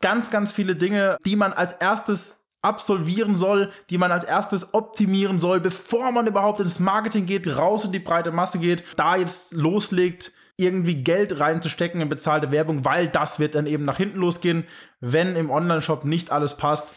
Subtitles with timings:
[0.00, 5.38] ganz, ganz viele Dinge, die man als erstes absolvieren soll, die man als erstes optimieren
[5.38, 9.52] soll, bevor man überhaupt ins Marketing geht, raus in die breite Masse geht, da jetzt
[9.52, 14.64] loslegt, irgendwie Geld reinzustecken in bezahlte Werbung, weil das wird dann eben nach hinten losgehen,
[15.00, 16.88] wenn im Online-Shop nicht alles passt.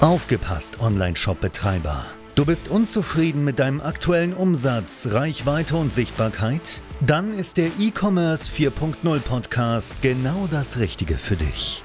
[0.00, 2.04] Aufgepasst, Online-Shop-Betreiber.
[2.34, 6.82] Du bist unzufrieden mit deinem aktuellen Umsatz, Reichweite und Sichtbarkeit?
[7.00, 11.84] Dann ist der E-Commerce 4.0 Podcast genau das Richtige für dich.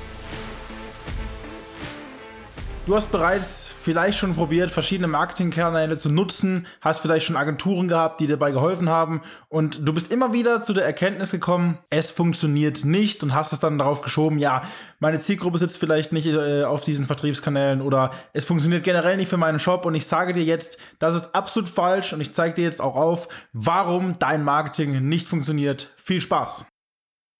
[2.91, 8.19] Du hast bereits vielleicht schon probiert, verschiedene Marketingkanäle zu nutzen, hast vielleicht schon Agenturen gehabt,
[8.19, 12.11] die dir dabei geholfen haben und du bist immer wieder zu der Erkenntnis gekommen, es
[12.11, 14.63] funktioniert nicht und hast es dann darauf geschoben, ja,
[14.99, 19.37] meine Zielgruppe sitzt vielleicht nicht äh, auf diesen Vertriebskanälen oder es funktioniert generell nicht für
[19.37, 22.65] meinen Shop und ich sage dir jetzt, das ist absolut falsch und ich zeige dir
[22.65, 25.93] jetzt auch auf, warum dein Marketing nicht funktioniert.
[25.95, 26.65] Viel Spaß!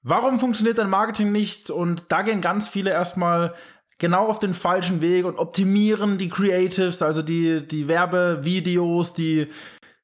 [0.04, 1.70] Warum funktioniert dein Marketing nicht?
[1.70, 3.54] Und da gehen ganz viele erstmal
[4.02, 9.48] genau auf den falschen Weg und optimieren die Creatives, also die, die Werbevideos, die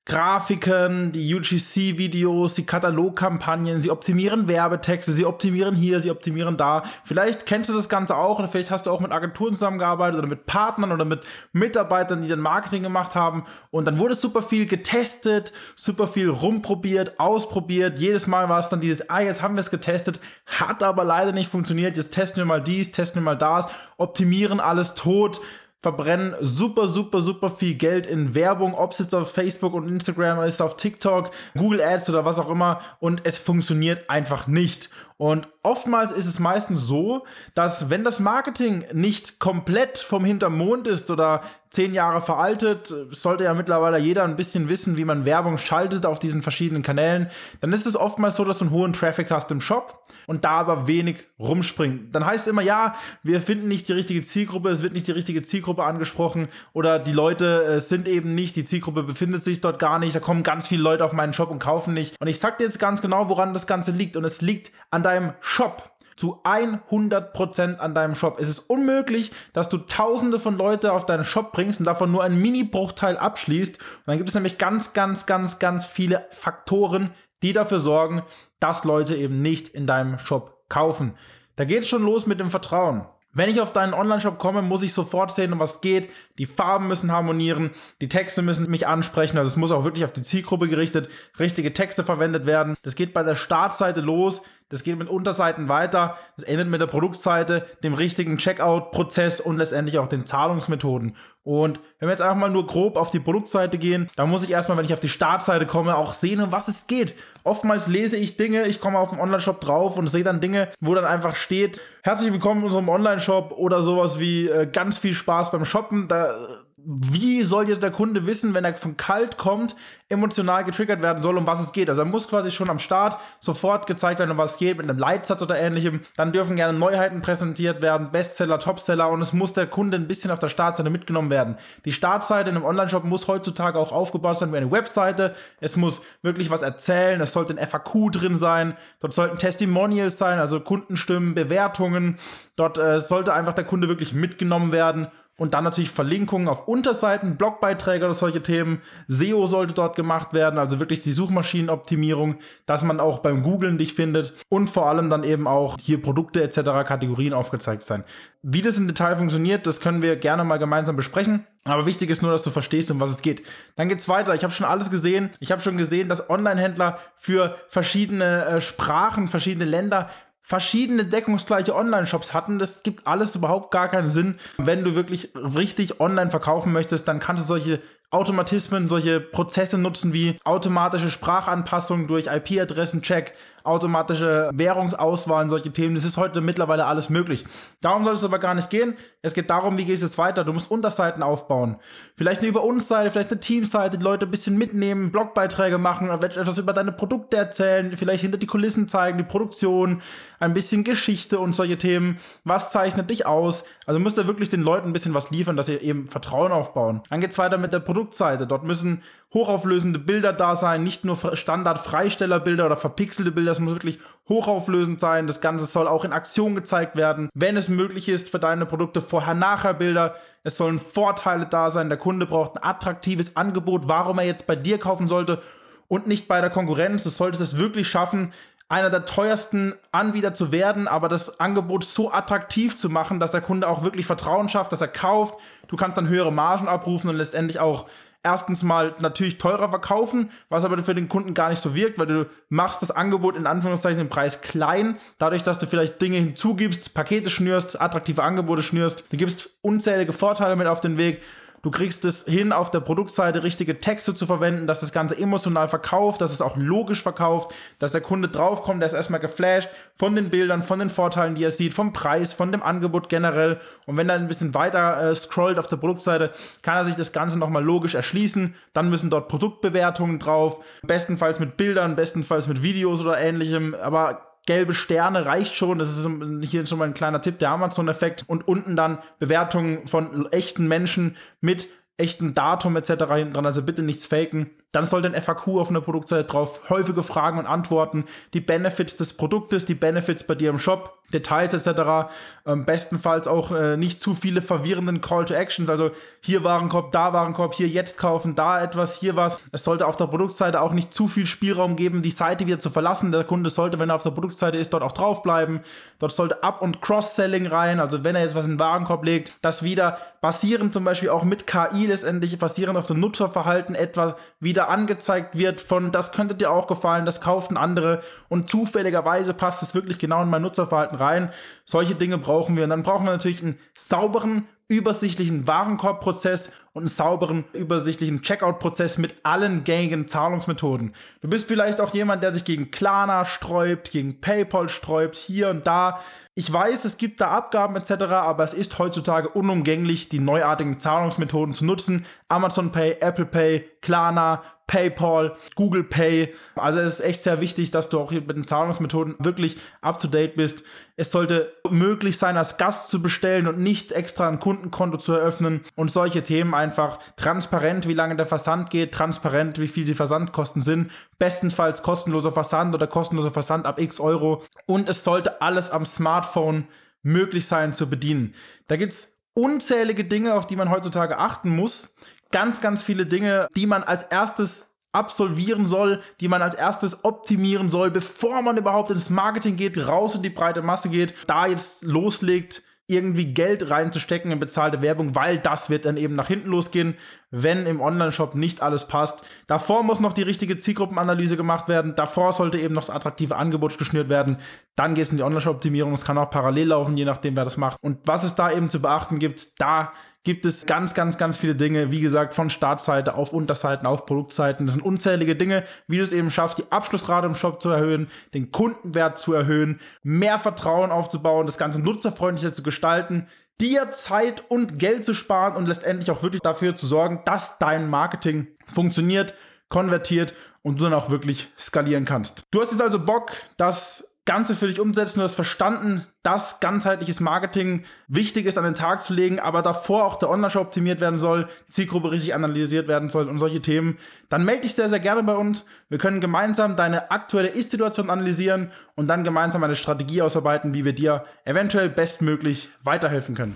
[0.08, 6.84] Grafiken, die UGC-Videos, die Katalogkampagnen, sie optimieren Werbetexte, sie optimieren hier, sie optimieren da.
[7.04, 10.30] Vielleicht kennst du das Ganze auch oder vielleicht hast du auch mit Agenturen zusammengearbeitet oder
[10.30, 13.44] mit Partnern oder mit Mitarbeitern, die dann Marketing gemacht haben.
[13.70, 18.00] Und dann wurde super viel getestet, super viel rumprobiert, ausprobiert.
[18.00, 21.34] Jedes Mal war es dann dieses, ah, jetzt haben wir es getestet, hat aber leider
[21.34, 25.42] nicht funktioniert, jetzt testen wir mal dies, testen wir mal das, optimieren alles tot
[25.80, 30.44] verbrennen super, super, super viel Geld in Werbung, ob es jetzt auf Facebook und Instagram
[30.44, 34.90] ist, auf TikTok, Google Ads oder was auch immer und es funktioniert einfach nicht.
[35.18, 41.10] Und oftmals ist es meistens so, dass wenn das Marketing nicht komplett vom Hintermond ist
[41.10, 46.06] oder zehn Jahre veraltet, sollte ja mittlerweile jeder ein bisschen wissen, wie man Werbung schaltet
[46.06, 47.30] auf diesen verschiedenen Kanälen,
[47.60, 50.52] dann ist es oftmals so, dass du einen hohen Traffic hast im Shop und da
[50.52, 52.16] aber wenig rumspringt.
[52.16, 55.12] Dann heißt es immer, ja, wir finden nicht die richtige Zielgruppe, es wird nicht die
[55.12, 59.80] richtige Zielgruppe angesprochen oder die Leute äh, sind eben nicht, die Zielgruppe befindet sich dort
[59.80, 62.16] gar nicht, da kommen ganz viele Leute auf meinen Shop und kaufen nicht.
[62.22, 65.04] Und ich sag dir jetzt ganz genau, woran das Ganze liegt und es liegt an
[65.08, 68.40] deinem Shop zu 100% an deinem Shop.
[68.40, 72.24] Es ist unmöglich, dass du tausende von Leute auf deinen Shop bringst und davon nur
[72.24, 73.78] einen Mini-Bruchteil abschließt.
[73.78, 77.12] Und dann gibt es nämlich ganz, ganz, ganz, ganz viele Faktoren,
[77.44, 78.24] die dafür sorgen,
[78.60, 81.14] dass Leute eben nicht in deinem Shop kaufen.
[81.56, 83.08] Da geht es schon los mit dem Vertrauen.
[83.38, 86.10] Wenn ich auf deinen Online-Shop komme, muss ich sofort sehen, um was geht.
[86.40, 87.70] Die Farben müssen harmonieren,
[88.02, 89.38] die Texte müssen mich ansprechen.
[89.38, 91.08] Also es muss auch wirklich auf die Zielgruppe gerichtet,
[91.38, 92.76] richtige Texte verwendet werden.
[92.82, 94.42] Das geht bei der Startseite los.
[94.70, 96.18] Das geht mit Unterseiten weiter.
[96.36, 101.16] Das endet mit der Produktseite, dem richtigen Checkout-Prozess und letztendlich auch den Zahlungsmethoden.
[101.44, 104.52] Und wenn wir jetzt einfach mal nur grob auf die Produktseite gehen, dann muss ich
[104.52, 107.16] erstmal, wenn ich auf die Startseite komme, auch sehen, um was es geht.
[107.46, 110.94] Oftmals lese ich Dinge, ich komme auf den Online-Shop drauf und sehe dann Dinge, wo
[110.94, 115.52] dann einfach steht, herzlich willkommen in unserem Online-Shop oder sowas wie äh, ganz viel Spaß
[115.52, 116.10] beim Shoppen.
[116.10, 116.36] Da
[116.80, 119.76] wie soll jetzt der Kunde wissen, wenn er von kalt kommt,
[120.10, 121.90] emotional getriggert werden soll, um was es geht?
[121.90, 124.88] Also er muss quasi schon am Start sofort gezeigt werden, um was es geht, mit
[124.88, 126.02] einem Leitsatz oder ähnlichem.
[126.18, 130.30] Dann dürfen gerne Neuheiten präsentiert werden, Bestseller, Topseller und es muss der Kunde ein bisschen
[130.30, 131.58] auf der Startseite mitgenommen werden.
[131.84, 135.34] Die Startseite in einem Online-Shop muss heutzutage auch aufgebaut sein wie eine Webseite.
[135.60, 140.38] Es muss wirklich was erzählen, es sollte ein FAQ drin sein, dort sollten Testimonials sein,
[140.38, 142.20] also Kundenstimmen, Bewertungen.
[142.56, 147.38] Dort äh, sollte einfach der Kunde wirklich mitgenommen werden und dann natürlich Verlinkungen auf Unterseiten,
[147.38, 148.82] Blogbeiträge oder solche Themen.
[149.08, 153.94] SEO sollte dort gemacht werden, also wirklich die Suchmaschinenoptimierung, dass man auch beim Googlen dich
[153.94, 156.88] findet und vor allem dann eben auch hier Produkte etc.
[156.88, 158.04] Kategorien aufgezeigt sein.
[158.42, 161.46] Wie das im Detail funktioniert, das können wir gerne mal gemeinsam besprechen.
[161.66, 163.46] Aber wichtig ist nur, dass du verstehst, um was es geht.
[163.76, 164.34] Dann geht's weiter.
[164.36, 165.32] Ich habe schon alles gesehen.
[165.40, 170.10] Ich habe schon gesehen, dass Online-Händler für verschiedene äh, Sprachen, verschiedene Länder
[170.48, 172.58] verschiedene deckungsgleiche Online-Shops hatten.
[172.58, 174.40] Das gibt alles überhaupt gar keinen Sinn.
[174.58, 180.14] Wenn du wirklich richtig online verkaufen möchtest, dann kannst du solche Automatismen, solche Prozesse nutzen
[180.14, 183.34] wie automatische Sprachanpassung durch IP-Adressen-Check,
[183.68, 185.96] automatische Währungsauswahl, solche Themen.
[185.96, 187.46] Das ist heute mittlerweile alles möglich.
[187.82, 188.96] Darum soll es aber gar nicht gehen.
[189.22, 190.44] Es geht darum, wie geht es jetzt weiter.
[190.44, 191.78] Du musst Unterseiten aufbauen.
[192.16, 196.10] Vielleicht eine Über uns Seite, vielleicht eine Teamseite, die Leute ein bisschen mitnehmen, Blogbeiträge machen,
[196.10, 200.02] etwas über deine Produkte erzählen, vielleicht hinter die Kulissen zeigen, die Produktion,
[200.40, 202.20] ein bisschen Geschichte und solche Themen.
[202.44, 203.66] Was zeichnet dich aus?
[203.86, 207.02] Also musst du wirklich den Leuten ein bisschen was liefern, dass sie eben Vertrauen aufbauen.
[207.10, 208.48] Dann geht es weiter mit der Produktseite.
[208.48, 209.02] Dort müssen
[209.34, 215.28] hochauflösende Bilder da sein, nicht nur Standard-Freistellerbilder oder verpixelte Bilder, es muss wirklich hochauflösend sein.
[215.28, 219.02] Das Ganze soll auch in Aktion gezeigt werden, wenn es möglich ist für deine Produkte
[219.02, 220.16] Vorher-Nachher-Bilder.
[220.44, 221.90] Es sollen Vorteile da sein.
[221.90, 225.42] Der Kunde braucht ein attraktives Angebot, warum er jetzt bei dir kaufen sollte
[225.90, 227.04] und nicht bei der Konkurrenz.
[227.04, 228.32] Du solltest es wirklich schaffen,
[228.70, 233.42] einer der teuersten Anbieter zu werden, aber das Angebot so attraktiv zu machen, dass der
[233.42, 235.36] Kunde auch wirklich Vertrauen schafft, dass er kauft.
[235.68, 237.88] Du kannst dann höhere Margen abrufen und letztendlich auch
[238.28, 242.08] erstens mal natürlich teurer verkaufen, was aber für den Kunden gar nicht so wirkt, weil
[242.08, 246.94] du machst das Angebot in Anführungszeichen den Preis klein, dadurch, dass du vielleicht Dinge hinzugibst,
[246.94, 249.06] Pakete schnürst, attraktive Angebote schnürst.
[249.12, 251.22] Du gibst unzählige Vorteile mit auf den Weg
[251.68, 255.68] Du kriegst es hin, auf der Produktseite richtige Texte zu verwenden, dass das Ganze emotional
[255.68, 260.16] verkauft, dass es auch logisch verkauft, dass der Kunde draufkommt, der ist erstmal geflasht von
[260.16, 263.60] den Bildern, von den Vorteilen, die er sieht, vom Preis, von dem Angebot generell.
[263.86, 266.32] Und wenn er ein bisschen weiter äh, scrollt auf der Produktseite,
[266.62, 268.56] kann er sich das Ganze nochmal logisch erschließen.
[268.72, 273.76] Dann müssen dort Produktbewertungen drauf, bestenfalls mit Bildern, bestenfalls mit Videos oder ähnlichem.
[273.76, 275.78] Aber gelbe Sterne reicht schon.
[275.78, 276.10] Das ist
[276.50, 278.24] hier schon mal ein kleiner Tipp, der Amazon-Effekt.
[278.26, 282.90] Und unten dann Bewertungen von echten Menschen mit echtem Datum etc.
[283.14, 283.46] hinten dran.
[283.46, 284.50] Also bitte nichts faken.
[284.78, 289.14] Dann sollte ein FAQ auf einer Produktseite drauf, häufige Fragen und Antworten, die Benefits des
[289.14, 292.12] Produktes, die Benefits bei dir im Shop, Details etc.
[292.46, 297.14] Ähm, bestenfalls auch äh, nicht zu viele verwirrenden Call to Actions, also hier Warenkorb, da
[297.14, 299.40] Warenkorb, hier jetzt kaufen, da etwas, hier was.
[299.52, 302.70] Es sollte auf der Produktseite auch nicht zu viel Spielraum geben, die Seite wieder zu
[302.70, 303.12] verlassen.
[303.12, 305.62] Der Kunde sollte, wenn er auf der Produktseite ist, dort auch draufbleiben.
[305.98, 309.40] Dort sollte Up- und Cross-Selling rein, also wenn er jetzt was in den Warenkorb legt,
[309.42, 314.67] das wieder basierend zum Beispiel auch mit KI letztendlich, basierend auf dem Nutzerverhalten etwas wieder
[314.70, 319.76] angezeigt wird von, das könnte dir auch gefallen, das kauften andere und zufälligerweise passt es
[319.76, 321.32] wirklich genau in mein Nutzerverhalten rein.
[321.66, 322.64] Solche Dinge brauchen wir.
[322.64, 329.16] Und dann brauchen wir natürlich einen sauberen, übersichtlichen Warenkorbprozess und einen sauberen, übersichtlichen Checkout-Prozess mit
[329.24, 330.94] allen gängigen Zahlungsmethoden.
[331.22, 335.66] Du bist vielleicht auch jemand, der sich gegen Klarna sträubt, gegen PayPal sträubt, hier und
[335.66, 336.00] da.
[336.36, 341.56] Ich weiß, es gibt da Abgaben etc., aber es ist heutzutage unumgänglich, die neuartigen Zahlungsmethoden
[341.56, 342.06] zu nutzen.
[342.28, 346.34] Amazon Pay, Apple Pay, Klarna, PayPal, Google Pay.
[346.56, 350.00] Also es ist echt sehr wichtig, dass du auch hier mit den Zahlungsmethoden wirklich up
[350.00, 350.62] to date bist.
[350.98, 355.62] Es sollte möglich sein, als Gast zu bestellen und nicht extra ein Kundenkonto zu eröffnen
[355.76, 360.62] und solche Themen einfach transparent, wie lange der Versand geht, transparent, wie viel die Versandkosten
[360.62, 364.44] sind, bestenfalls kostenloser Versand oder kostenloser Versand ab x Euro.
[364.66, 366.68] Und es sollte alles am Smartphone
[367.04, 368.34] möglich sein zu bedienen.
[368.68, 371.96] Da gibt es unzählige Dinge, auf die man heutzutage achten muss.
[372.32, 377.70] Ganz, ganz viele Dinge, die man als erstes absolvieren soll, die man als erstes optimieren
[377.70, 381.84] soll, bevor man überhaupt ins Marketing geht, raus in die breite Masse geht, da jetzt
[381.84, 386.96] loslegt, irgendwie Geld reinzustecken in bezahlte Werbung, weil das wird dann eben nach hinten losgehen,
[387.32, 389.24] wenn im Online-Shop nicht alles passt.
[389.46, 393.78] Davor muss noch die richtige Zielgruppenanalyse gemacht werden, davor sollte eben noch das attraktive Angebot
[393.78, 394.38] geschnürt werden,
[394.76, 397.58] dann geht es in die Online-Shop-Optimierung, es kann auch parallel laufen, je nachdem, wer das
[397.58, 397.78] macht.
[397.82, 399.92] Und was es da eben zu beachten gibt, da
[400.28, 404.66] gibt es ganz, ganz, ganz viele Dinge, wie gesagt, von Startseite auf Unterseiten, auf Produktseiten.
[404.66, 408.10] Das sind unzählige Dinge, wie du es eben schaffst, die Abschlussrate im Shop zu erhöhen,
[408.34, 413.28] den Kundenwert zu erhöhen, mehr Vertrauen aufzubauen, das Ganze nutzerfreundlicher zu gestalten,
[413.62, 417.90] dir Zeit und Geld zu sparen und letztendlich auch wirklich dafür zu sorgen, dass dein
[417.90, 419.34] Marketing funktioniert,
[419.70, 422.44] konvertiert und du dann auch wirklich skalieren kannst.
[422.52, 427.22] Du hast jetzt also Bock, dass Ganze für dich umsetzen, du hast verstanden, dass ganzheitliches
[427.22, 431.18] Marketing wichtig ist, an den Tag zu legen, aber davor auch der Online-Shop optimiert werden
[431.18, 435.00] soll, die Zielgruppe richtig analysiert werden soll und solche Themen, dann melde dich sehr, sehr
[435.00, 435.66] gerne bei uns.
[435.88, 440.94] Wir können gemeinsam deine aktuelle Ist-Situation analysieren und dann gemeinsam eine Strategie ausarbeiten, wie wir
[440.94, 443.56] dir eventuell bestmöglich weiterhelfen können.